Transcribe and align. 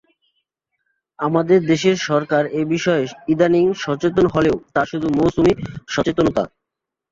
আমাদের 1.19 1.59
দেশের 1.65 1.95
সরকার 2.09 2.43
এ 2.51 2.63
বিষয়ে 2.73 3.03
ইদানীং 3.27 3.65
সচেতন 3.75 4.25
হলেও 4.35 4.55
তা 4.73 4.81
শুধু 4.85 5.07
মৌসুমি 5.17 5.51
সচেতনতা। 5.89 6.43